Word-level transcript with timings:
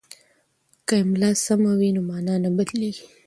که 0.87 0.93
املا 1.01 1.29
سمه 1.45 1.71
وي 1.79 1.89
نو 1.95 2.01
مانا 2.09 2.35
نه 2.43 2.49
بدلیږي. 2.57 3.05